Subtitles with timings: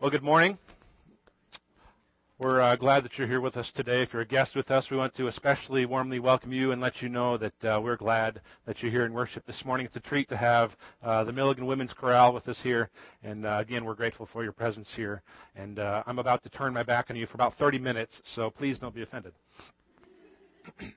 [0.00, 0.56] Well, good morning.
[2.38, 4.00] We're uh, glad that you're here with us today.
[4.00, 7.02] If you're a guest with us, we want to especially warmly welcome you and let
[7.02, 9.84] you know that uh, we're glad that you're here in worship this morning.
[9.84, 10.70] It's a treat to have
[11.02, 12.88] uh, the Milligan Women's Chorale with us here.
[13.22, 15.20] And uh, again, we're grateful for your presence here.
[15.54, 18.48] And uh, I'm about to turn my back on you for about 30 minutes, so
[18.48, 19.34] please don't be offended.
[20.80, 20.94] if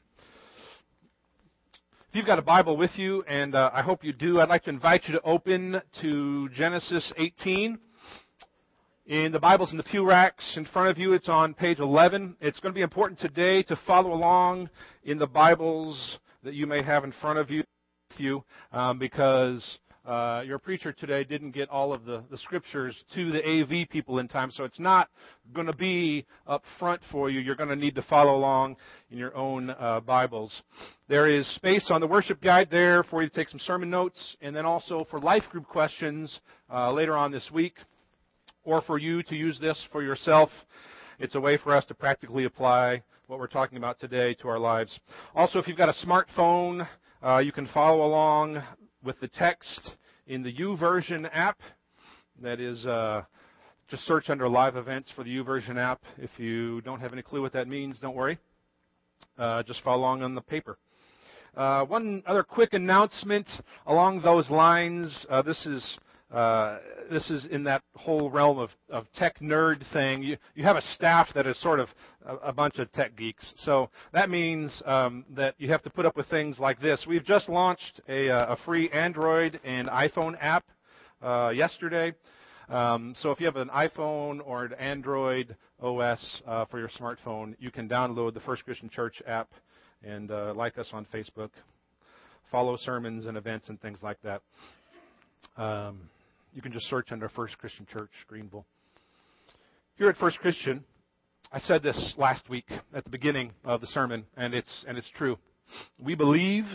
[2.13, 4.69] you've got a Bible with you, and uh, I hope you do, I'd like to
[4.69, 7.77] invite you to open to Genesis 18
[9.05, 11.11] in the Bibles in the pew racks in front of you.
[11.11, 12.37] It's on page 11.
[12.39, 14.69] It's going to be important today to follow along
[15.03, 17.49] in the Bibles that you may have in front of
[18.17, 23.29] you, um, because uh, your preacher today didn't get all of the, the scriptures to
[23.31, 25.09] the AV people in time, so it's not
[25.53, 27.41] going to be up front for you.
[27.41, 28.77] You're going to need to follow along
[29.11, 30.61] in your own uh, Bibles.
[31.09, 34.37] There is space on the worship guide there for you to take some sermon notes,
[34.41, 36.39] and then also for life group questions
[36.71, 37.75] uh, later on this week
[38.63, 40.49] or for you to use this for yourself.
[41.19, 44.59] It's a way for us to practically apply what we're talking about today to our
[44.59, 44.99] lives.
[45.35, 46.87] Also, if you've got a smartphone,
[47.23, 48.61] uh, you can follow along
[49.03, 49.91] with the text
[50.27, 51.59] in the YouVersion app.
[52.41, 53.23] That is, uh,
[53.89, 56.01] just search under live events for the YouVersion app.
[56.17, 58.37] If you don't have any clue what that means, don't worry.
[59.37, 60.77] Uh, just follow along on the paper.
[61.55, 63.47] Uh, one other quick announcement
[63.85, 65.25] along those lines.
[65.29, 65.97] Uh, this is
[66.33, 66.79] uh,
[67.11, 70.23] this is in that whole realm of, of tech nerd thing.
[70.23, 71.89] You, you have a staff that is sort of
[72.25, 73.53] a, a bunch of tech geeks.
[73.57, 77.05] So that means um, that you have to put up with things like this.
[77.07, 80.65] We've just launched a, uh, a free Android and iPhone app
[81.21, 82.13] uh, yesterday.
[82.67, 87.53] Um, so if you have an iPhone or an Android OS uh, for your smartphone,
[87.59, 89.51] you can download the First Christian Church app
[90.03, 91.49] and uh, like us on Facebook,
[92.49, 94.41] follow sermons and events and things like that.
[95.57, 96.09] Um,
[96.53, 98.65] you can just search under First Christian Church, Greenville.
[99.95, 100.83] Here at First Christian,
[101.51, 105.09] I said this last week at the beginning of the sermon, and it's, and it's
[105.17, 105.37] true.
[105.97, 106.65] We believe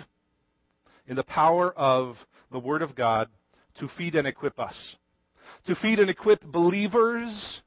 [1.07, 2.17] in the power of
[2.51, 3.29] the Word of God
[3.79, 4.75] to feed and equip us.
[5.67, 7.61] To feed and equip believers,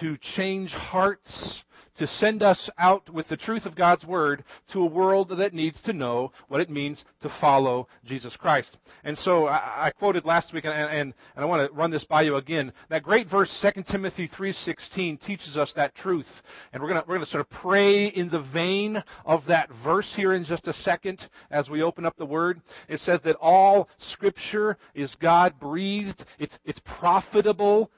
[0.00, 1.62] to change hearts,
[1.98, 5.80] to send us out with the truth of God's Word to a world that needs
[5.82, 8.76] to know what it means to follow Jesus Christ.
[9.04, 12.04] And so I, I quoted last week, and, and, and I want to run this
[12.04, 12.72] by you again.
[12.88, 16.26] That great verse, 2 Timothy 3.16, teaches us that truth.
[16.72, 20.34] And we're going we're to sort of pray in the vein of that verse here
[20.34, 21.20] in just a second
[21.50, 22.60] as we open up the Word.
[22.88, 26.24] It says that all Scripture is God-breathed.
[26.38, 27.90] It's, it's profitable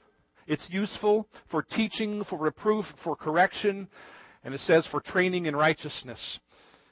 [0.51, 3.87] it's useful for teaching, for reproof, for correction,
[4.43, 6.39] and it says for training in righteousness.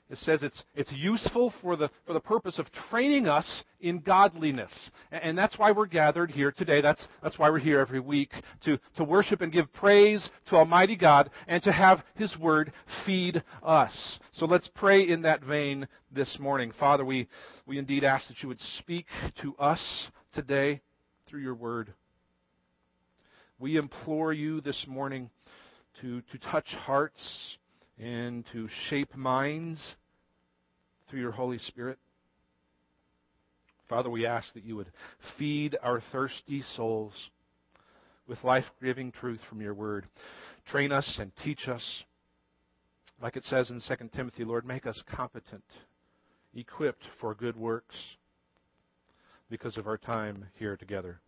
[0.09, 3.45] It says it's, it's useful for the, for the purpose of training us
[3.81, 4.71] in godliness.
[5.11, 6.79] And that's why we're gathered here today.
[6.79, 8.31] That's, that's why we're here every week
[8.63, 12.71] to, to worship and give praise to Almighty God and to have His Word
[13.05, 14.19] feed us.
[14.31, 16.71] So let's pray in that vein this morning.
[16.79, 17.27] Father, we,
[17.67, 19.05] we indeed ask that you would speak
[19.41, 19.81] to us
[20.33, 20.79] today
[21.27, 21.93] through your Word.
[23.61, 25.29] We implore you this morning
[25.99, 27.19] to, to touch hearts
[27.97, 29.95] and to shape minds
[31.09, 31.99] through your Holy Spirit.
[33.89, 34.89] Father, we ask that you would
[35.37, 37.11] feed our thirsty souls
[38.29, 40.07] with life giving truth from your word.
[40.71, 41.83] Train us and teach us.
[43.21, 45.65] Like it says in 2 Timothy, Lord, make us competent,
[46.55, 47.95] equipped for good works
[49.49, 51.19] because of our time here together.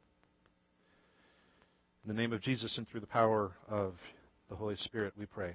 [2.03, 3.94] In the name of Jesus and through the power of
[4.50, 5.53] the Holy Spirit, we pray.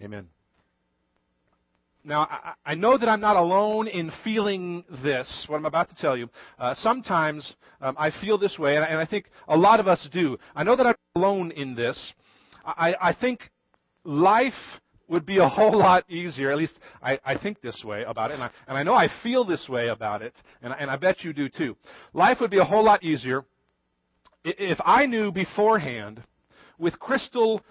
[0.00, 0.26] Amen.
[2.02, 5.94] Now, I, I know that I'm not alone in feeling this, what I'm about to
[5.96, 6.30] tell you.
[6.58, 9.86] Uh, sometimes um, I feel this way, and I, and I, think a lot of
[9.86, 10.38] us do.
[10.56, 12.14] I know that I'm alone in this.
[12.64, 13.42] I, I think
[14.04, 14.54] life
[15.06, 16.50] would be a whole lot easier.
[16.50, 19.08] At least I, I think this way about it, and I, and I know I
[19.22, 20.32] feel this way about it,
[20.62, 21.76] and, and I bet you do too.
[22.14, 23.44] Life would be a whole lot easier
[24.44, 26.22] if I knew beforehand
[26.78, 27.62] with crystal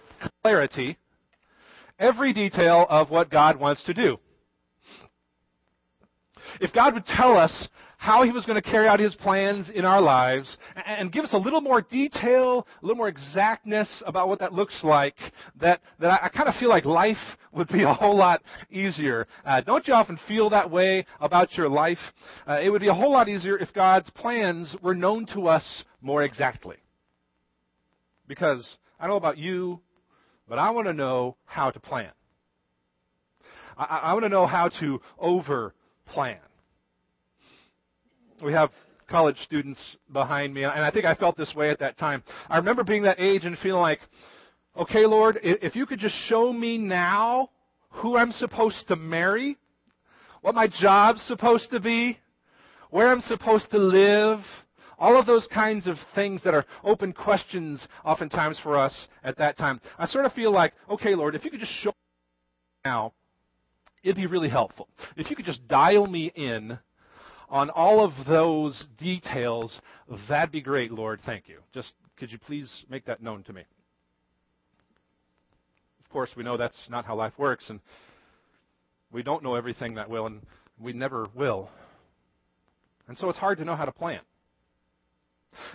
[0.44, 0.98] clarity
[1.98, 4.18] every detail of what God wants to do.
[6.62, 7.68] If God would tell us
[8.00, 11.34] how He was going to carry out His plans in our lives and give us
[11.34, 15.16] a little more detail, a little more exactness about what that looks like,
[15.60, 17.18] that, that I, I kind of feel like life
[17.52, 18.42] would be a whole lot
[18.72, 19.28] easier.
[19.46, 22.00] Uh, don't you often feel that way about your life?
[22.48, 25.84] Uh, it would be a whole lot easier if God's plans were known to us
[26.02, 26.78] more exactly.
[28.28, 29.82] Because I don't know about you,
[30.48, 32.12] but I want to know how to plan.
[33.78, 35.74] I, I want to know how to over
[36.08, 36.40] plan.
[38.44, 38.70] We have
[39.10, 39.80] college students
[40.14, 42.24] behind me, and I think I felt this way at that time.
[42.48, 44.00] I remember being that age and feeling like,
[44.78, 47.50] okay, Lord, if you could just show me now
[47.90, 49.58] who I'm supposed to marry,
[50.42, 52.18] what my job's supposed to be,
[52.92, 54.40] where I'm supposed to live,
[54.98, 59.58] all of those kinds of things that are open questions oftentimes for us at that
[59.58, 59.82] time.
[59.98, 61.94] I sort of feel like, okay, Lord, if you could just show me
[62.86, 63.14] now,
[64.04, 64.88] it'd be really helpful.
[65.18, 66.78] If you could just dial me in
[67.50, 69.80] on all of those details,
[70.28, 71.20] that'd be great, Lord.
[71.26, 71.60] Thank you.
[71.74, 73.64] Just could you please make that known to me?
[76.04, 77.80] Of course, we know that's not how life works, and
[79.12, 80.42] we don't know everything that will, and
[80.80, 81.70] we never will.
[83.08, 84.22] And so it's hard to know how to plan.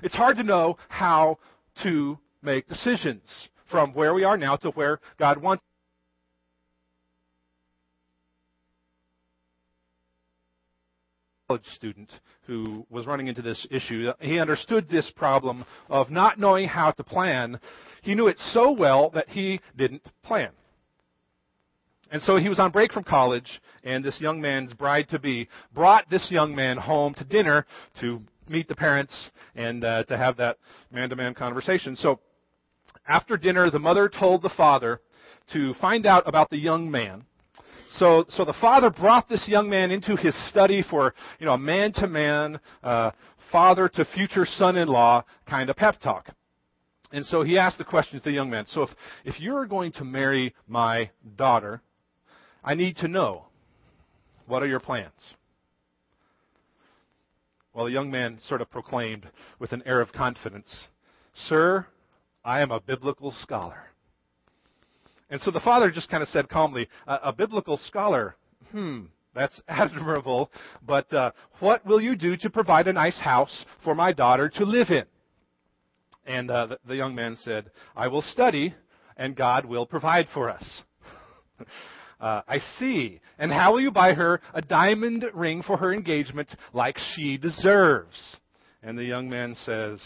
[0.02, 1.38] It's hard to know how
[1.82, 5.64] to make decisions from where we are now to where God wants.
[11.48, 12.10] College student
[12.46, 14.10] who was running into this issue.
[14.20, 17.60] He understood this problem of not knowing how to plan.
[18.02, 20.50] He knew it so well that he didn't plan.
[22.10, 25.48] And so he was on break from college, and this young man's bride to be
[25.74, 27.66] brought this young man home to dinner
[28.00, 30.58] to meet the parents and uh, to have that
[30.90, 31.96] man to man conversation.
[31.96, 32.20] So
[33.06, 35.00] after dinner, the mother told the father
[35.52, 37.24] to find out about the young man.
[37.98, 41.58] So, so the father brought this young man into his study for, you know, a
[41.58, 42.60] man to uh, man,
[43.52, 46.30] father to future son in law kind of pep talk.
[47.12, 48.64] And so he asked the question to the young man.
[48.66, 48.90] So if,
[49.24, 51.80] if you're going to marry my daughter,
[52.64, 53.46] I need to know
[54.46, 55.12] what are your plans?
[57.72, 59.28] Well, the young man sort of proclaimed
[59.60, 60.74] with an air of confidence,
[61.34, 61.86] Sir,
[62.44, 63.93] I am a biblical scholar.
[65.34, 68.36] And so the father just kind of said calmly, A, a biblical scholar,
[68.70, 70.48] hmm, that's admirable,
[70.86, 74.64] but uh, what will you do to provide a nice house for my daughter to
[74.64, 75.02] live in?
[76.24, 78.76] And uh, the, the young man said, I will study,
[79.16, 80.82] and God will provide for us.
[82.20, 83.20] Uh, I see.
[83.38, 88.16] And how will you buy her a diamond ring for her engagement like she deserves?
[88.82, 90.00] And the young man says,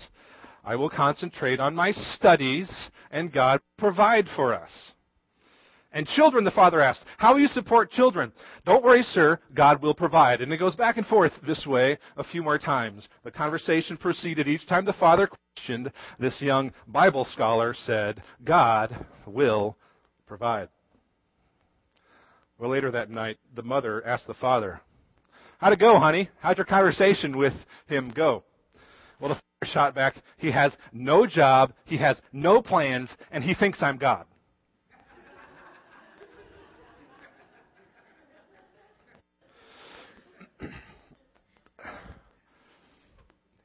[0.64, 2.72] I will concentrate on my studies
[3.12, 4.70] and God provide for us.
[5.92, 8.30] And children, the father asked, how will you support children?
[8.66, 10.42] Don't worry, sir, God will provide.
[10.42, 13.08] And it goes back and forth this way a few more times.
[13.24, 14.46] The conversation proceeded.
[14.48, 19.78] Each time the father questioned, this young Bible scholar said, God will
[20.26, 20.68] provide.
[22.58, 24.80] Well, later that night, the mother asked the father,
[25.58, 26.28] How'd it go, honey?
[26.40, 27.54] How'd your conversation with
[27.86, 28.44] him go?
[29.20, 33.54] Well, the father shot back, He has no job, he has no plans, and he
[33.54, 34.26] thinks I'm God.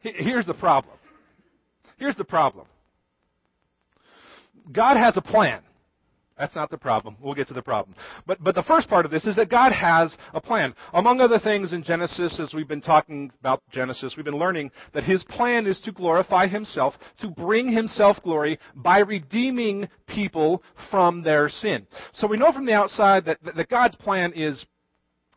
[0.04, 0.96] Here's the problem.
[1.98, 2.68] Here's the problem.
[4.72, 5.62] God has a plan.
[6.38, 7.16] That's not the problem.
[7.22, 7.96] We'll get to the problem.
[8.26, 10.74] But, but the first part of this is that God has a plan.
[10.94, 15.04] Among other things in Genesis, as we've been talking about Genesis, we've been learning that
[15.04, 21.50] His plan is to glorify Himself, to bring Himself glory by redeeming people from their
[21.50, 21.86] sin.
[22.14, 24.66] So we know from the outside that, that God's plan is,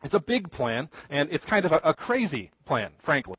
[0.03, 3.35] it's a big plan, and it's kind of a, a crazy plan, frankly.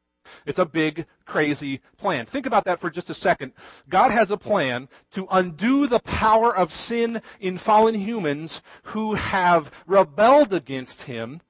[0.47, 2.27] It's a big, crazy plan.
[2.33, 3.53] Think about that for just a second.
[3.89, 9.65] God has a plan to undo the power of sin in fallen humans who have
[9.87, 11.41] rebelled against Him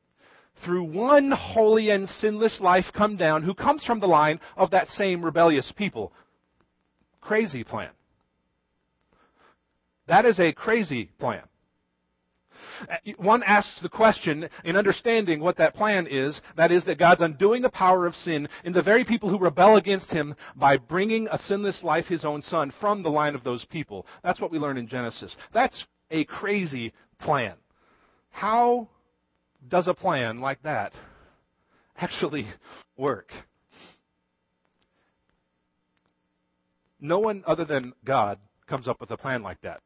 [0.65, 4.89] through one holy and sinless life come down who comes from the line of that
[4.89, 6.13] same rebellious people.
[7.21, 7.91] Crazy plan.
[10.09, 11.43] That is a crazy plan.
[12.83, 17.23] Uh, one asks the question in understanding what that plan is, that is that God's
[17.23, 21.29] undoing the power of sin in the very people who rebel against Him by bringing
[21.29, 24.07] a sinless life, His own Son, from the line of those people.
[24.23, 25.35] That's what we learn in Genesis.
[25.53, 27.55] That's a crazy plan.
[28.31, 28.89] How
[29.69, 30.93] does a plan like that
[31.97, 32.49] actually
[32.97, 33.33] work?
[37.01, 39.81] No one other than God comes up with a plan like that.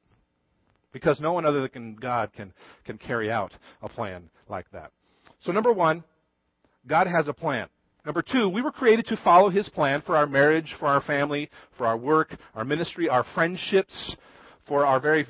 [0.93, 2.53] Because no one other than God can,
[2.85, 4.93] can carry out a plan like that.
[5.41, 6.05] So, number one,
[6.87, 7.69] God has a plan.
[8.05, 11.51] Number two, we were created to follow His plan for our marriage, for our family,
[11.79, 14.17] for our work, our ministry, our friendships,
[14.67, 15.25] for our very,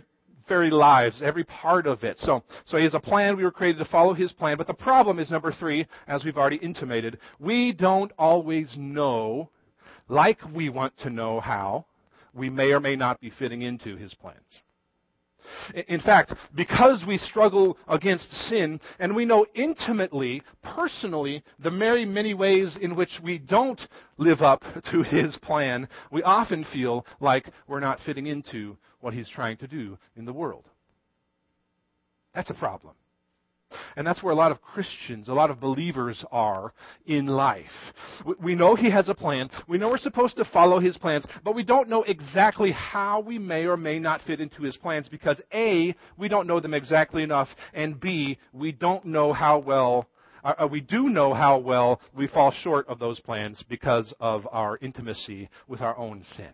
[0.49, 2.17] very lives, every part of it.
[2.19, 3.37] So, so He has a plan.
[3.37, 4.57] We were created to follow His plan.
[4.57, 9.51] But the problem is number three, as we've already intimated, we don't always know,
[10.09, 11.85] like we want to know how,
[12.33, 14.41] we may or may not be fitting into His plans.
[15.89, 22.35] In fact, because we struggle against sin and we know intimately, personally, the very many
[22.35, 23.81] ways in which we don't
[24.17, 29.29] live up to His plan, we often feel like we're not fitting into what He's
[29.29, 30.65] trying to do in the world.
[32.35, 32.95] That's a problem.
[33.97, 36.73] And that's where a lot of Christians, a lot of believers are
[37.07, 37.67] in life.
[38.41, 39.51] We know He has a plan.
[39.69, 43.39] We know we're supposed to follow His plans, but we don't know exactly how we
[43.39, 47.23] may or may not fit into His plans because A, we don't know them exactly
[47.23, 50.09] enough, and B, we don't know how well,
[50.45, 54.47] uh, uh we do know how well we fall short of those plans because of
[54.51, 56.51] our intimacy with our own sin.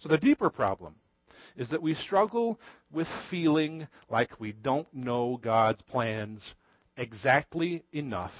[0.00, 0.94] So the deeper problem
[1.56, 2.58] is that we struggle
[2.92, 6.42] with feeling like we don't know God's plans
[6.96, 8.32] exactly enough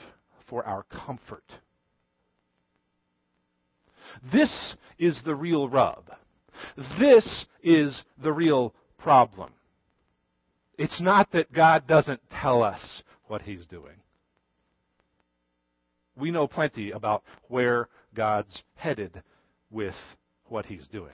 [0.48, 1.44] for our comfort.
[4.32, 6.10] This is the real rub.
[6.98, 9.52] This is the real problem.
[10.76, 12.80] It's not that God doesn't tell us
[13.26, 13.96] what He's doing.
[16.16, 19.22] We know plenty about where God's headed
[19.70, 19.94] with
[20.48, 21.12] what He's doing.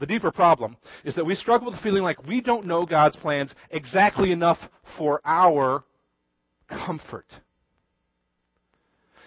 [0.00, 3.54] The deeper problem is that we struggle with feeling like we don't know God's plans
[3.70, 4.58] exactly enough
[4.96, 5.84] for our
[6.68, 7.26] comfort.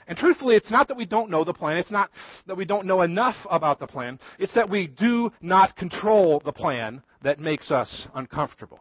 [0.07, 1.77] And truthfully, it's not that we don't know the plan.
[1.77, 2.09] It's not
[2.47, 4.19] that we don't know enough about the plan.
[4.39, 8.79] It's that we do not control the plan that makes us uncomfortable.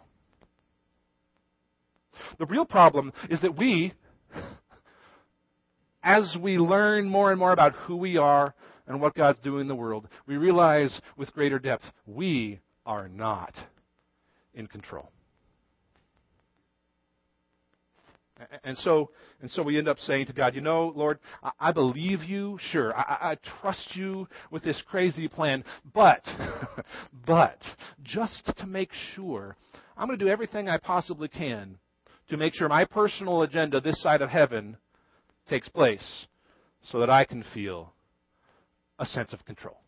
[2.38, 3.92] The real problem is that we,
[6.02, 8.54] as we learn more and more about who we are
[8.92, 13.54] and what God's doing in the world, we realize with greater depth we are not
[14.54, 15.10] in control.
[18.64, 21.72] And so, and so we end up saying to God, you know, Lord, I, I
[21.72, 26.22] believe you, sure, I, I trust you with this crazy plan, but,
[27.26, 27.58] but,
[28.02, 29.56] just to make sure,
[29.96, 31.78] I'm going to do everything I possibly can
[32.30, 34.76] to make sure my personal agenda this side of heaven
[35.48, 36.26] takes place
[36.90, 37.92] so that I can feel
[39.02, 39.80] a sense of control.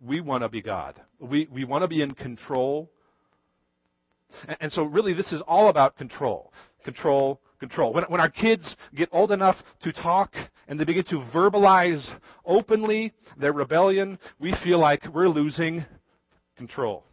[0.00, 1.00] We want to be God.
[1.18, 2.88] We, we want to be in control.
[4.46, 6.52] And, and so, really, this is all about control.
[6.84, 7.92] Control, control.
[7.92, 10.32] When, when our kids get old enough to talk
[10.68, 12.08] and they begin to verbalize
[12.46, 15.84] openly their rebellion, we feel like we're losing
[16.56, 17.04] control.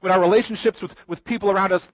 [0.00, 1.86] When our relationships with, with people around us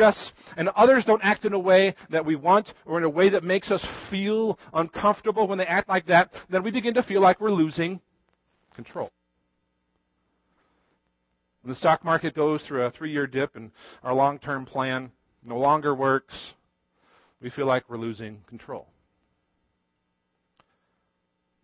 [0.00, 3.30] us and others don't act in a way that we want or in a way
[3.30, 7.20] that makes us feel uncomfortable when they act like that, then we begin to feel
[7.20, 8.00] like we're losing
[8.74, 9.10] control.
[11.62, 13.70] When the stock market goes through a three year dip and
[14.02, 15.10] our long term plan
[15.44, 16.34] no longer works,
[17.42, 18.86] we feel like we're losing control.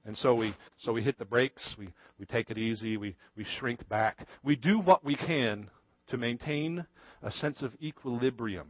[0.05, 1.89] And so we so we hit the brakes, we,
[2.19, 4.27] we take it easy, we, we shrink back.
[4.45, 5.69] We do what we can
[6.09, 6.87] to maintain
[7.23, 8.69] a sense of equilibrium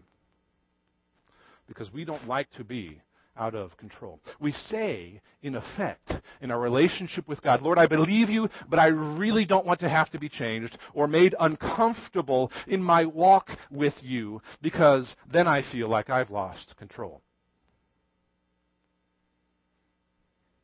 [1.68, 3.00] because we don't like to be
[3.38, 4.20] out of control.
[4.40, 8.86] We say, in effect, in our relationship with God, Lord, I believe you, but I
[8.86, 13.94] really don't want to have to be changed or made uncomfortable in my walk with
[14.00, 17.20] you because then I feel like I've lost control.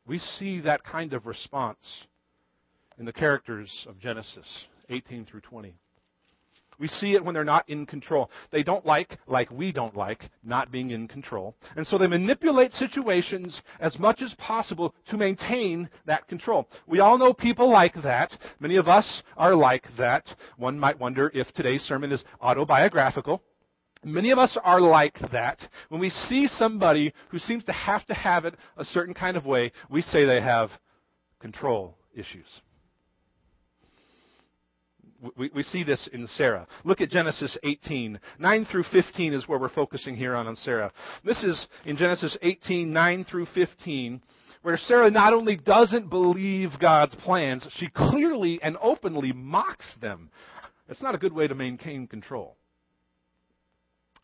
[0.07, 2.07] We see that kind of response
[2.99, 4.47] in the characters of Genesis
[4.89, 5.75] 18 through 20.
[6.79, 8.31] We see it when they're not in control.
[8.51, 11.55] They don't like, like we don't like, not being in control.
[11.77, 16.69] And so they manipulate situations as much as possible to maintain that control.
[16.87, 18.33] We all know people like that.
[18.61, 20.27] Many of us are like that.
[20.57, 23.43] One might wonder if today's sermon is autobiographical.
[24.05, 25.61] Many of us are like that.
[25.89, 29.47] When we see somebody who seems to have to have it a certain kind of
[29.47, 30.71] way, we say they have
[31.41, 32.47] control issues
[35.37, 36.67] we, we see this in Sarah.
[36.85, 38.19] Look at Genesis 18.
[38.39, 40.93] 9 through 15 is where we're focusing here on, on Sarah.
[41.25, 44.21] This is in Genesis 18, 9 through 15,
[44.63, 50.31] where Sarah not only doesn't believe God's plans, she clearly and openly mocks them.
[50.89, 52.57] It's not a good way to maintain control.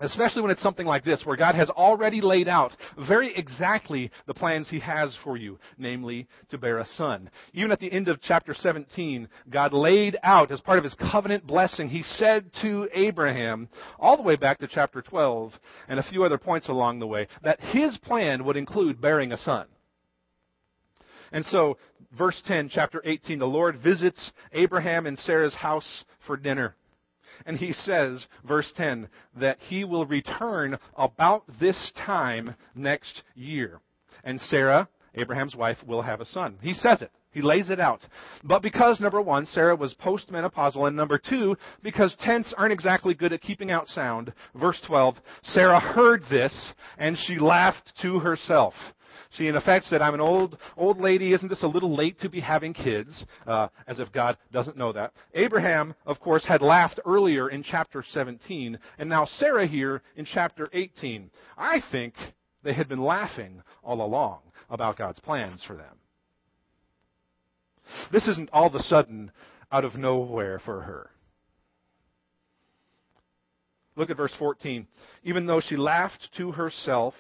[0.01, 2.73] Especially when it's something like this, where God has already laid out
[3.09, 7.29] very exactly the plans He has for you, namely to bear a son.
[7.53, 11.49] Even at the end of chapter 17, God laid out, as part of His covenant
[11.49, 15.53] blessing, He said to Abraham, all the way back to chapter 12,
[15.89, 19.39] and a few other points along the way, that His plan would include bearing a
[19.39, 19.67] son.
[21.33, 21.77] And so,
[22.17, 26.77] verse 10, chapter 18, the Lord visits Abraham and Sarah's house for dinner.
[27.47, 33.81] And he says, verse 10, that he will return about this time next year.
[34.25, 36.57] And Sarah Abraham's wife, will have a son.
[36.61, 37.11] He says it.
[37.31, 38.05] He lays it out.
[38.43, 43.33] But because, number one, Sarah was postmenopausal, and number two, because tents aren't exactly good
[43.33, 48.75] at keeping out sound, verse 12, Sarah heard this, and she laughed to herself.
[49.31, 51.33] She, in effect, said, I'm an old, old lady.
[51.33, 53.25] Isn't this a little late to be having kids?
[53.47, 55.13] Uh, as if God doesn't know that.
[55.35, 60.71] Abraham, of course, had laughed earlier in chapter 17, and now Sarah here in chapter
[60.73, 61.31] 18.
[61.59, 62.15] I think
[62.63, 65.97] they had been laughing all along about God's plans for them.
[68.13, 69.31] This isn't all of a sudden
[69.71, 71.11] out of nowhere for her.
[73.97, 74.87] Look at verse 14.
[75.25, 77.15] Even though she laughed to herself,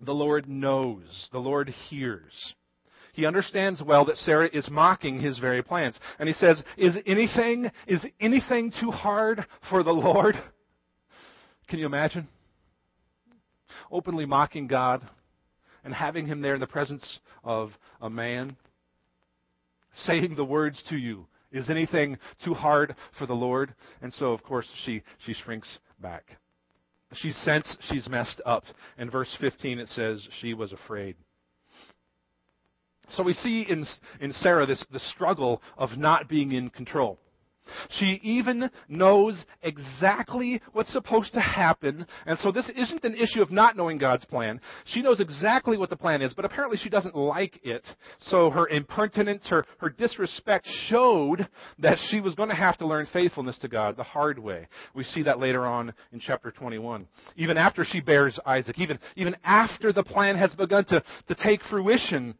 [0.00, 2.54] the Lord knows, the Lord hears.
[3.12, 5.98] He understands well that Sarah is mocking his very plans.
[6.18, 10.36] And he says, Is anything, is anything too hard for the Lord?
[11.68, 12.28] Can you imagine?
[13.90, 15.02] Openly mocking God
[15.84, 18.56] and having him there in the presence of a man
[19.94, 21.26] saying the words to you.
[21.50, 23.74] Is anything too hard for the Lord?
[24.02, 26.24] And so, of course, she, she shrinks back.
[27.14, 28.64] She senses she's messed up.
[28.98, 31.16] In verse 15, it says she was afraid.
[33.10, 33.86] So we see in,
[34.20, 37.18] in Sarah this the struggle of not being in control.
[37.90, 42.06] She even knows exactly what's supposed to happen.
[42.26, 44.60] And so this isn't an issue of not knowing God's plan.
[44.86, 47.84] She knows exactly what the plan is, but apparently she doesn't like it.
[48.20, 51.48] So her impertinence, her, her disrespect showed
[51.78, 54.66] that she was going to have to learn faithfulness to God the hard way.
[54.94, 57.06] We see that later on in chapter 21.
[57.36, 61.62] Even after she bears Isaac, even, even after the plan has begun to, to take
[61.64, 62.34] fruition,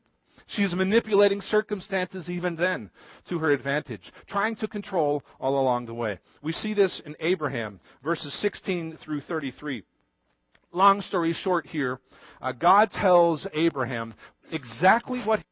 [0.49, 2.91] She's manipulating circumstances even then
[3.29, 6.19] to her advantage, trying to control all along the way.
[6.43, 9.85] We see this in Abraham, verses 16 through 33.
[10.73, 12.01] Long story short here,
[12.41, 14.15] uh, God tells Abraham
[14.51, 15.45] exactly what he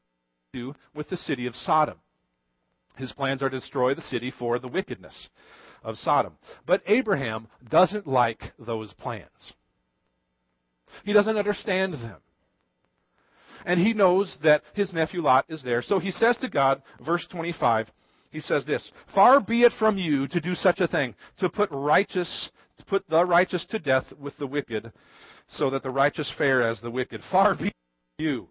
[0.58, 1.98] do with the city of Sodom.
[2.96, 5.28] His plans are to destroy the city for the wickedness
[5.84, 6.38] of Sodom.
[6.66, 9.52] But Abraham doesn't like those plans.
[11.04, 12.16] He doesn't understand them
[13.66, 15.82] and he knows that his nephew Lot is there.
[15.82, 17.88] So he says to God, verse 25,
[18.30, 21.68] he says this, Far be it from you to do such a thing, to put
[21.72, 24.92] righteous, to put the righteous to death with the wicked,
[25.48, 27.20] so that the righteous fare as the wicked.
[27.30, 27.72] Far be
[28.18, 28.48] you.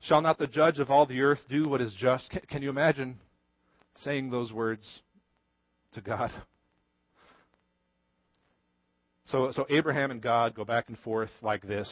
[0.00, 2.28] Shall not the judge of all the earth do what is just?
[2.48, 3.18] Can you imagine
[4.02, 5.00] saying those words
[5.94, 6.32] to God?
[9.26, 11.90] So, so Abraham and God go back and forth like this.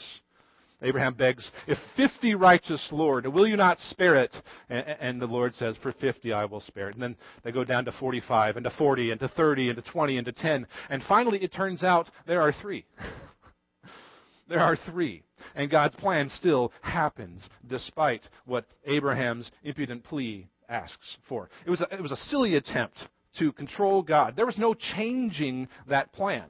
[0.82, 4.34] Abraham begs, If fifty righteous, Lord, will you not spare it?
[4.68, 6.94] And the Lord says, For fifty I will spare it.
[6.94, 9.90] And then they go down to 45, and to 40, and to 30, and to
[9.90, 10.66] 20, and to 10.
[10.88, 12.86] And finally, it turns out there are three.
[14.48, 15.22] there are three.
[15.54, 21.48] And God's plan still happens, despite what Abraham's impudent plea asks for.
[21.66, 22.96] It was a, it was a silly attempt
[23.38, 24.34] to control God.
[24.36, 26.44] There was no changing that plan.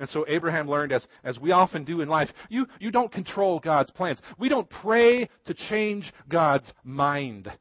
[0.00, 3.60] And so Abraham learned, as, as we often do in life, you, you don't control
[3.60, 4.18] God's plans.
[4.38, 7.52] We don't pray to change God's mind.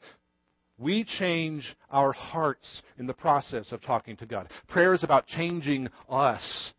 [0.77, 4.49] We change our hearts in the process of talking to God.
[4.69, 6.71] Prayer is about changing us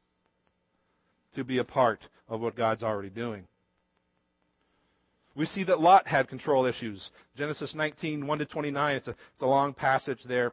[1.35, 3.47] to be a part of what God's already doing.
[5.37, 7.11] We see that Lot had control issues.
[7.37, 10.53] Genesis 19, 1 to 29, it's a, it's a long passage there.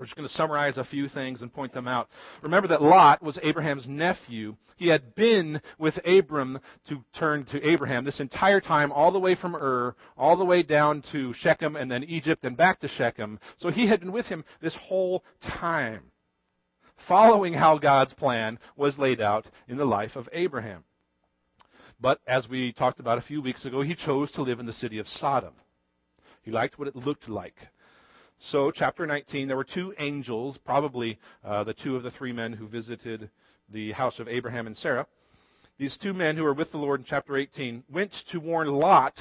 [0.00, 2.08] We're just going to summarize a few things and point them out.
[2.40, 4.56] Remember that Lot was Abraham's nephew.
[4.78, 6.58] He had been with Abram
[6.88, 10.62] to turn to Abraham this entire time, all the way from Ur, all the way
[10.62, 13.38] down to Shechem and then Egypt and back to Shechem.
[13.58, 15.22] So he had been with him this whole
[15.58, 16.04] time,
[17.06, 20.82] following how God's plan was laid out in the life of Abraham.
[22.00, 24.72] But as we talked about a few weeks ago, he chose to live in the
[24.72, 25.52] city of Sodom.
[26.40, 27.56] He liked what it looked like.
[28.44, 32.54] So, chapter 19, there were two angels, probably uh, the two of the three men
[32.54, 33.28] who visited
[33.68, 35.06] the house of Abraham and Sarah.
[35.78, 39.14] These two men who were with the Lord in chapter 18 went to warn Lot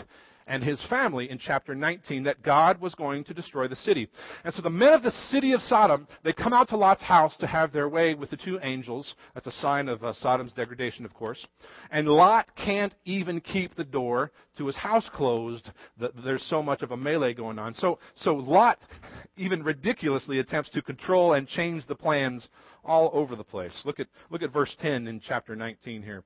[0.50, 4.10] and his family in chapter 19 that God was going to destroy the city.
[4.44, 7.38] And so the men of the city of Sodom, they come out to Lot's house
[7.38, 9.14] to have their way with the two angels.
[9.36, 11.46] That's a sign of uh, Sodom's degradation, of course.
[11.92, 15.72] And Lot can't even keep the door to his house closed.
[16.26, 17.76] There's so much of a melee going on.
[17.76, 18.80] So, so Lot
[19.38, 22.48] even ridiculously attempts to control and change the plans
[22.84, 23.80] all over the place.
[23.86, 26.24] Look at, look at verse 10 in chapter 19 here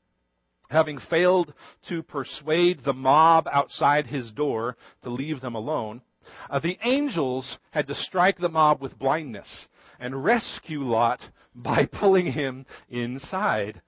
[0.74, 1.54] having failed
[1.90, 6.02] to persuade the mob outside his door to leave them alone,
[6.50, 9.68] uh, the angels had to strike the mob with blindness
[10.00, 11.20] and rescue Lot
[11.56, 13.82] by pulling him inside.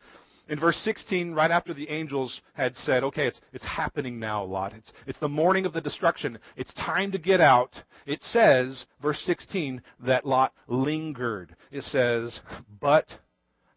[0.47, 4.73] in verse 16, right after the angels had said, okay, it's, it's happening now, Lot.
[4.73, 6.37] It's, it's the morning of the destruction.
[6.55, 7.71] It's time to get out.
[8.05, 11.55] It says, verse 16, that Lot lingered.
[11.71, 12.39] It says,
[12.79, 13.07] but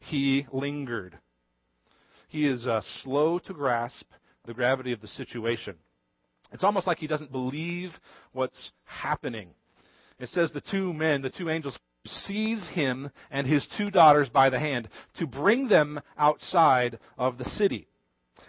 [0.00, 1.18] he lingered.
[2.28, 4.04] He is uh, slow to grasp
[4.44, 5.74] the gravity of the situation.
[6.52, 7.90] It's almost like he doesn't believe
[8.32, 9.50] what's happening.
[10.18, 14.50] It says the two men, the two angels, seize him and his two daughters by
[14.50, 14.88] the hand
[15.18, 17.88] to bring them outside of the city.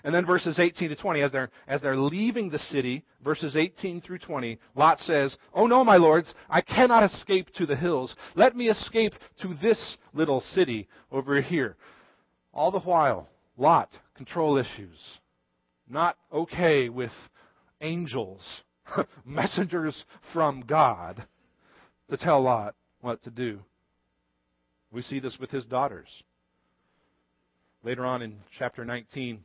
[0.03, 4.01] And then verses 18 to 20, as they're, as they're leaving the city, verses 18
[4.01, 8.15] through 20, Lot says, Oh no, my lords, I cannot escape to the hills.
[8.35, 11.75] Let me escape to this little city over here.
[12.53, 13.27] All the while,
[13.59, 14.97] Lot, control issues.
[15.89, 17.11] Not okay with
[17.81, 18.61] angels,
[19.25, 21.25] messengers from God,
[22.09, 23.59] to tell Lot what to do.
[24.91, 26.07] We see this with his daughters.
[27.83, 29.39] Later on in chapter 19,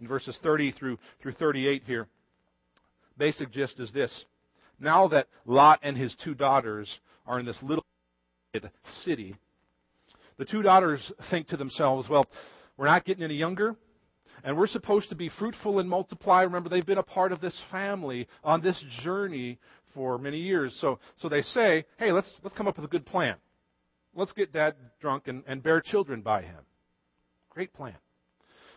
[0.00, 2.06] in verses 30 through, through 38 here,
[3.18, 4.24] basic gist is this.
[4.78, 7.84] Now that Lot and his two daughters are in this little
[9.02, 9.34] city,
[10.38, 12.26] the two daughters think to themselves, well,
[12.80, 13.76] we're not getting any younger,
[14.42, 16.40] and we're supposed to be fruitful and multiply.
[16.44, 19.58] Remember, they've been a part of this family on this journey
[19.92, 20.74] for many years.
[20.80, 23.34] So, so they say, hey, let's, let's come up with a good plan.
[24.14, 26.56] Let's get dad drunk and, and bear children by him.
[27.50, 27.96] Great plan.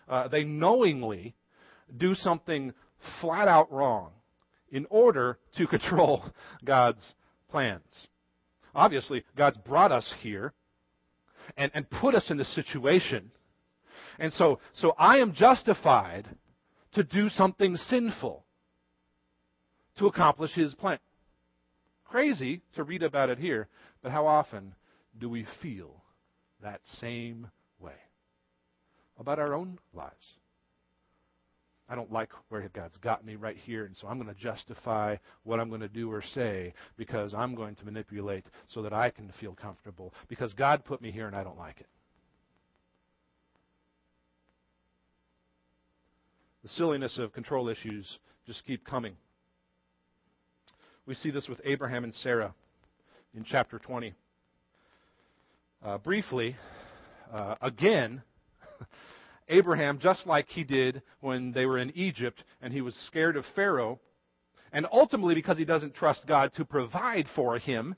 [0.10, 1.34] Uh, they knowingly
[1.96, 2.74] do something
[3.22, 4.12] flat out wrong
[4.70, 6.26] in order to control
[6.66, 7.14] God's
[7.50, 8.08] plans.
[8.76, 10.52] Obviously, God's brought us here
[11.56, 13.32] and, and put us in this situation.
[14.20, 16.28] And so, so I am justified
[16.94, 18.46] to do something sinful
[19.98, 21.00] to accomplish his plan.
[22.06, 23.68] Crazy to read about it here,
[24.02, 24.76] but how often
[25.20, 26.04] do we feel
[26.62, 27.50] that same
[27.80, 27.94] way
[29.18, 30.34] about our own lives?
[31.90, 35.18] I don't like where God's got me right here, and so I'm going to justify
[35.44, 39.10] what I'm going to do or say because I'm going to manipulate so that I
[39.10, 41.88] can feel comfortable because God put me here and I don't like it.
[46.64, 49.18] The silliness of control issues just keep coming.
[51.06, 52.54] We see this with Abraham and Sarah
[53.36, 54.14] in chapter 20.
[55.84, 56.56] Uh, briefly,
[57.34, 58.22] uh, again,
[59.50, 63.44] Abraham, just like he did when they were in Egypt and he was scared of
[63.56, 64.00] Pharaoh,
[64.72, 67.94] and ultimately because he doesn't trust God to provide for him,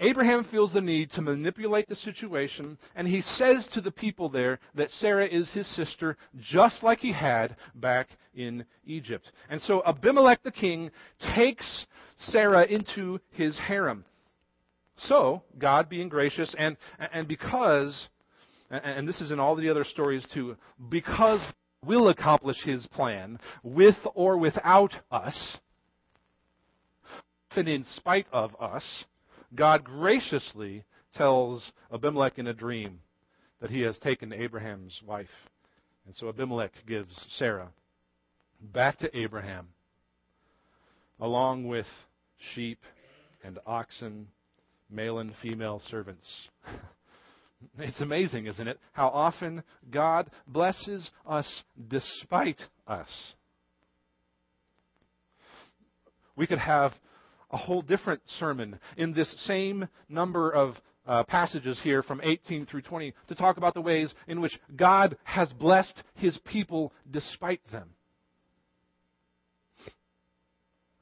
[0.00, 4.58] Abraham feels the need to manipulate the situation, and he says to the people there
[4.74, 9.30] that Sarah is his sister, just like he had back in Egypt.
[9.50, 10.90] And so Abimelech the king
[11.36, 11.84] takes
[12.16, 14.06] Sarah into his harem.
[14.96, 16.76] So, God being gracious, and,
[17.12, 18.08] and because,
[18.70, 20.56] and this is in all the other stories too,
[20.88, 21.40] because
[21.84, 25.58] will accomplish his plan with or without us,
[27.56, 29.04] and in spite of us,
[29.54, 30.84] God graciously
[31.14, 33.00] tells Abimelech in a dream
[33.60, 35.28] that he has taken Abraham's wife.
[36.06, 37.70] And so Abimelech gives Sarah
[38.60, 39.68] back to Abraham,
[41.18, 41.86] along with
[42.54, 42.78] sheep
[43.44, 44.28] and oxen,
[44.90, 46.26] male and female servants.
[47.78, 48.80] It's amazing, isn't it?
[48.92, 53.08] How often God blesses us despite us.
[56.36, 56.92] We could have
[57.50, 60.74] a whole different sermon in this same number of
[61.06, 65.16] uh, passages here from 18 through 20 to talk about the ways in which God
[65.24, 67.90] has blessed his people despite them.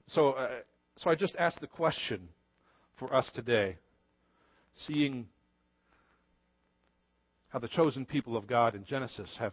[0.07, 0.49] So, uh,
[0.97, 2.29] so I just asked the question
[2.99, 3.77] for us today,
[4.87, 5.27] seeing
[7.49, 9.53] how the chosen people of God in Genesis have,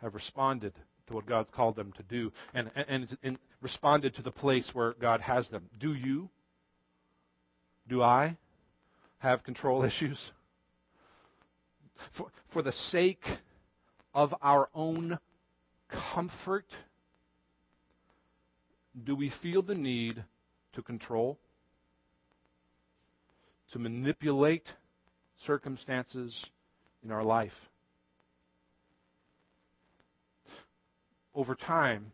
[0.00, 0.74] have responded
[1.08, 4.94] to what God's called them to do and, and, and responded to the place where
[5.00, 5.70] God has them.
[5.78, 6.28] Do you?
[7.88, 8.36] Do I
[9.18, 10.18] have control issues?
[12.16, 13.24] For, for the sake
[14.12, 15.18] of our own
[16.14, 16.66] comfort,
[19.04, 20.22] do we feel the need
[20.74, 21.38] to control,
[23.72, 24.66] to manipulate
[25.46, 26.44] circumstances
[27.04, 27.52] in our life?
[31.34, 32.12] over time,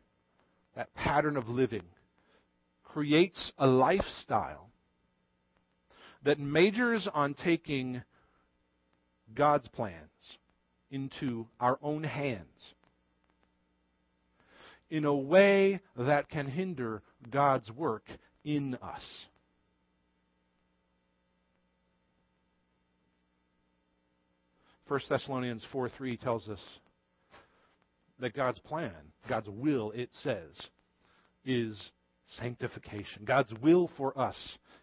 [0.78, 1.82] that pattern of living
[2.84, 4.70] creates a lifestyle
[6.22, 8.00] that majors on taking
[9.34, 9.96] God's plans
[10.92, 12.74] into our own hands
[14.88, 18.04] in a way that can hinder God's work
[18.44, 19.02] in us.
[24.86, 26.60] 1 Thessalonians 4 3 tells us
[28.20, 28.92] that God's plan,
[29.28, 30.68] God's will, it says,
[31.44, 31.90] is
[32.38, 33.24] sanctification.
[33.24, 34.36] God's will for us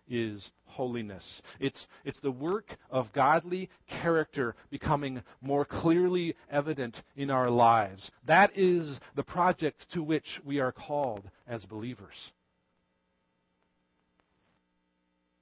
[0.08, 1.42] is holiness.
[1.60, 8.12] It's, it's the work of godly character becoming more clearly evident in our lives.
[8.26, 12.32] That is the project to which we are called as believers.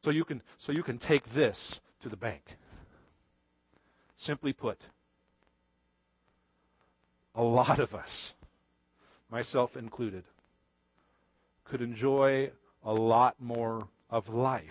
[0.04, 2.44] So you can, so you can take this to the bank.
[4.18, 4.80] Simply put,
[7.36, 8.10] a lot of us,
[9.30, 10.24] myself included,
[11.66, 12.52] could enjoy
[12.84, 14.64] a lot more of life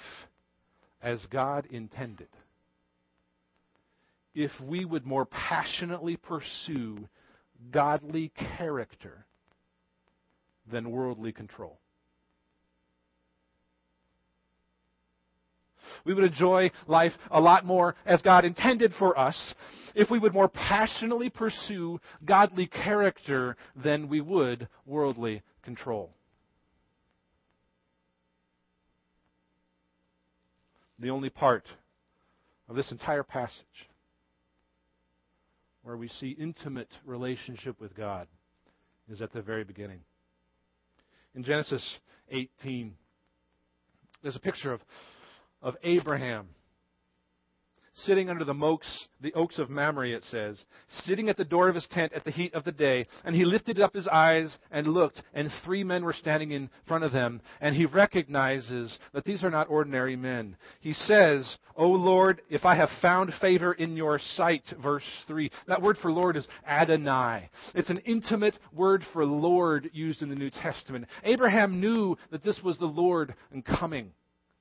[1.03, 2.29] as God intended
[4.35, 7.09] if we would more passionately pursue
[7.71, 9.27] godly character
[10.71, 11.79] than worldly control.
[16.05, 19.55] We would enjoy life a lot more as God intended for us
[19.95, 26.15] if we would more passionately pursue godly character than we would worldly control.
[30.99, 31.65] The only part
[32.69, 33.89] of this entire passage
[35.83, 38.29] where we see intimate relationship with God
[39.11, 40.01] is at the very beginning.
[41.35, 41.83] In Genesis
[42.31, 42.95] 18,
[44.23, 44.81] there's a picture of
[45.63, 46.49] of Abraham
[47.95, 50.65] sitting under the oaks, the oaks of Mamre, it says,
[51.05, 53.07] sitting at the door of his tent at the heat of the day.
[53.25, 57.05] And he lifted up his eyes and looked, and three men were standing in front
[57.05, 57.41] of them.
[57.61, 60.57] And he recognizes that these are not ordinary men.
[60.81, 65.51] He says, O Lord, if I have found favor in your sight, verse 3.
[65.69, 67.51] That word for Lord is Adonai.
[67.75, 71.07] It's an intimate word for Lord used in the New Testament.
[71.25, 74.13] Abraham knew that this was the Lord coming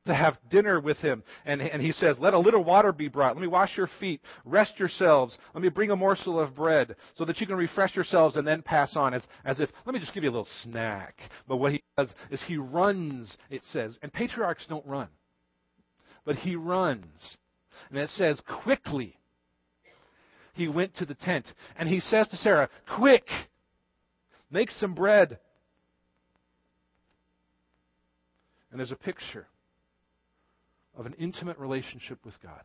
[0.05, 1.23] to have dinner with him.
[1.45, 3.35] And, and he says, Let a little water be brought.
[3.35, 4.21] Let me wash your feet.
[4.45, 5.37] Rest yourselves.
[5.53, 8.61] Let me bring a morsel of bread so that you can refresh yourselves and then
[8.61, 11.17] pass on as, as if, let me just give you a little snack.
[11.47, 13.97] But what he does is he runs, it says.
[14.01, 15.07] And patriarchs don't run.
[16.25, 17.37] But he runs.
[17.89, 19.17] And it says, quickly
[20.53, 21.45] he went to the tent.
[21.77, 23.25] And he says to Sarah, Quick,
[24.49, 25.39] make some bread.
[28.71, 29.47] And there's a picture
[30.97, 32.61] of an intimate relationship with God.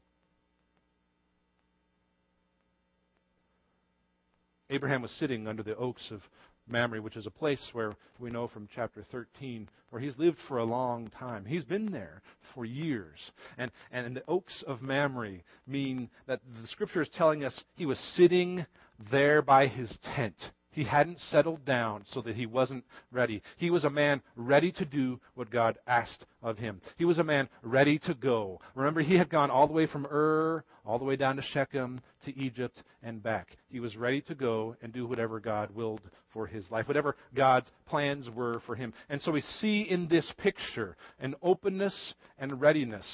[4.70, 6.20] Abraham was sitting under the oaks of
[6.68, 10.58] Mamre, which is a place where we know from chapter 13 where he's lived for
[10.58, 11.44] a long time.
[11.44, 12.22] He's been there
[12.54, 13.18] for years.
[13.56, 17.98] And, and the oaks of Mamre mean that the scripture is telling us he was
[18.16, 18.66] sitting
[19.10, 20.36] there by his tent.
[20.76, 23.40] He hadn't settled down so that he wasn't ready.
[23.56, 26.82] He was a man ready to do what God asked of him.
[26.98, 28.60] He was a man ready to go.
[28.74, 32.02] Remember, he had gone all the way from Ur, all the way down to Shechem,
[32.26, 33.56] to Egypt, and back.
[33.70, 36.02] He was ready to go and do whatever God willed
[36.34, 38.92] for his life, whatever God's plans were for him.
[39.08, 43.06] And so we see in this picture an openness and readiness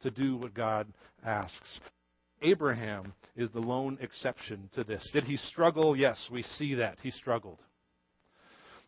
[0.00, 0.86] to do what God
[1.22, 1.80] asks.
[2.42, 5.08] Abraham is the lone exception to this.
[5.12, 5.96] Did he struggle?
[5.96, 6.98] Yes, we see that.
[7.02, 7.58] He struggled.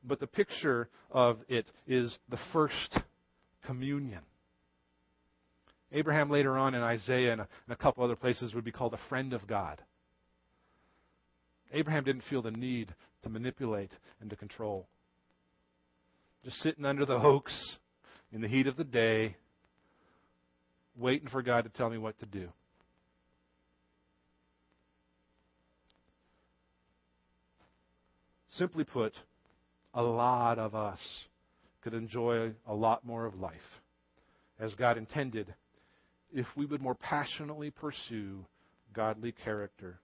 [0.05, 2.99] But the picture of it is the first
[3.67, 4.21] communion.
[5.93, 9.33] Abraham later on in Isaiah and a, couple other places would be called a friend
[9.33, 9.81] of God.
[11.73, 14.87] Abraham didn't feel the need to manipulate and to control.
[16.45, 17.77] Just sitting under the oaks
[18.33, 19.37] in the heat of the day,
[20.97, 22.49] waiting for God to tell me what to do.
[28.59, 29.14] Simply put,
[29.94, 30.99] a lot of us
[31.83, 33.55] could enjoy a lot more of life
[34.59, 35.55] as God intended
[36.33, 38.44] if we would more passionately pursue
[38.92, 40.01] godly character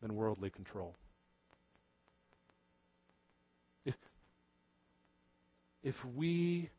[0.00, 0.94] than worldly control.
[3.84, 3.96] If,
[5.82, 6.70] if we,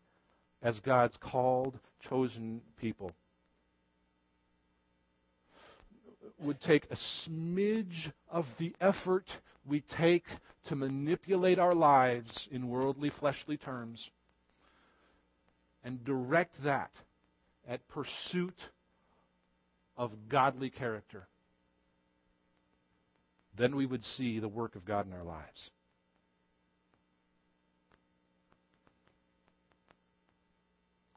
[0.62, 3.12] as God's called, chosen people,
[6.42, 9.26] would take a smidge of the effort
[9.70, 10.26] we take
[10.68, 14.10] to manipulate our lives in worldly, fleshly terms
[15.84, 16.92] and direct that
[17.68, 18.58] at pursuit
[19.96, 21.28] of godly character,
[23.58, 25.70] then we would see the work of God in our lives.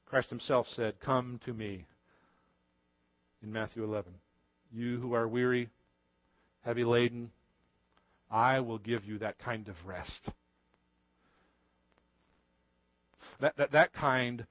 [0.06, 1.86] Christ himself said, Come to me
[3.42, 4.12] in Matthew 11.
[4.70, 5.70] You who are weary,
[6.64, 7.30] heavy laden,
[8.32, 10.30] I will give you that kind of rest.
[13.40, 14.46] That, that, that kind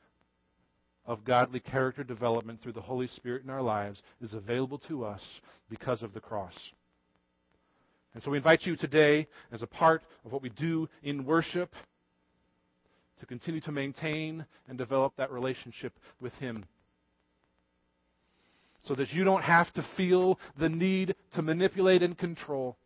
[1.05, 5.21] of godly character development through the Holy Spirit in our lives is available to us
[5.69, 6.53] because of the cross.
[8.13, 11.73] And so we invite you today, as a part of what we do in worship,
[13.19, 16.65] to continue to maintain and develop that relationship with Him.
[18.83, 22.77] So that you don't have to feel the need to manipulate and control.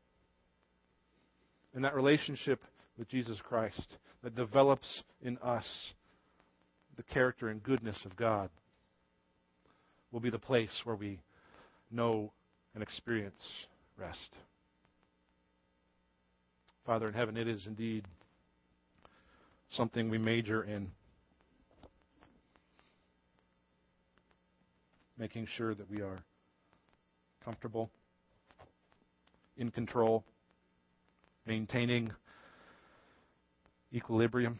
[1.75, 2.63] In that relationship
[2.97, 5.65] with Jesus Christ that develops in us
[6.95, 8.49] the character and goodness of God
[10.11, 11.19] will be the place where we
[11.91, 12.31] know
[12.73, 13.43] and experience
[13.97, 14.29] rest.
[16.85, 18.05] Father in heaven, it is indeed
[19.71, 20.91] something we major in.
[25.17, 26.19] Making sure that we are
[27.43, 27.89] comfortable,
[29.57, 30.23] in control,
[31.45, 32.11] maintaining
[33.93, 34.59] equilibrium.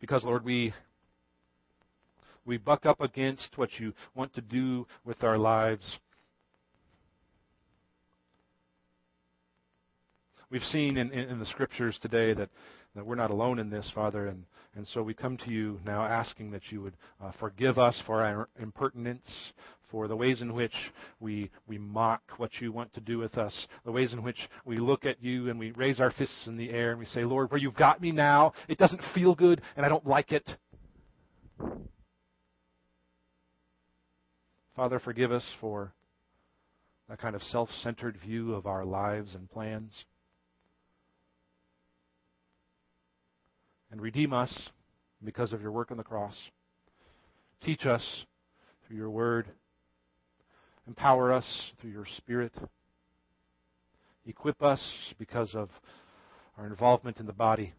[0.00, 0.74] Because, Lord, we,
[2.44, 5.98] we buck up against what you want to do with our lives.
[10.50, 12.50] We've seen in, in, in the scriptures today that,
[12.94, 14.44] that we're not alone in this, Father, and,
[14.76, 18.22] and so we come to you now asking that you would uh, forgive us for
[18.22, 19.26] our impertinence,
[19.94, 20.74] for the ways in which
[21.20, 24.80] we, we mock what you want to do with us, the ways in which we
[24.80, 27.48] look at you and we raise our fists in the air and we say, Lord,
[27.48, 30.50] where you've got me now, it doesn't feel good and I don't like it.
[34.74, 35.92] Father, forgive us for
[37.08, 40.06] that kind of self centered view of our lives and plans.
[43.92, 44.52] And redeem us
[45.24, 46.34] because of your work on the cross.
[47.62, 48.02] Teach us
[48.88, 49.46] through your word
[50.86, 51.44] Empower us
[51.80, 52.52] through your Spirit.
[54.26, 54.80] Equip us
[55.18, 55.70] because of
[56.58, 57.72] our involvement in the body.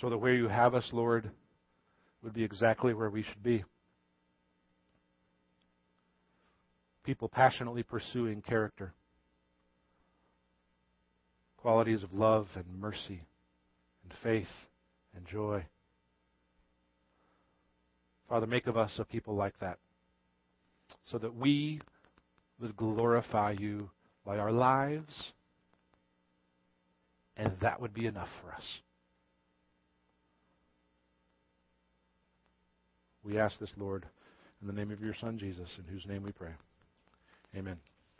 [0.00, 1.30] So that where you have us, Lord,
[2.22, 3.64] would be exactly where we should be.
[7.04, 8.94] People passionately pursuing character,
[11.58, 13.22] qualities of love and mercy
[14.02, 14.48] and faith
[15.14, 15.64] and joy.
[18.28, 19.78] Father, make of us a people like that
[21.02, 21.80] so that we
[22.60, 23.90] would glorify you
[24.24, 25.32] by our lives,
[27.36, 28.64] and that would be enough for us.
[33.22, 34.06] We ask this, Lord,
[34.60, 36.52] in the name of your Son, Jesus, in whose name we pray.
[37.56, 37.78] Amen.